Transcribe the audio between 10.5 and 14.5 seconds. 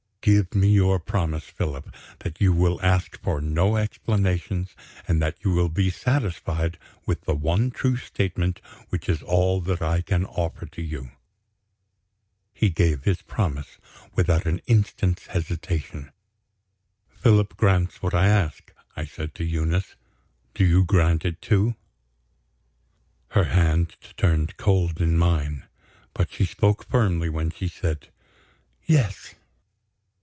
to you." He gave me his promise, without